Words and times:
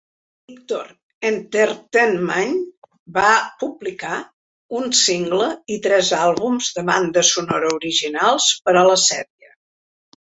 Victor 0.51 0.87
Entertainment 1.29 2.55
va 3.19 3.33
publicar 3.65 4.15
un 4.79 4.89
single 5.03 5.51
i 5.79 5.81
tres 5.87 6.11
àlbums 6.23 6.73
de 6.79 6.87
banda 6.91 7.27
sonora 7.33 7.73
originals 7.81 8.49
per 8.67 8.79
a 8.83 8.87
la 8.93 8.99
sèrie. 9.09 9.55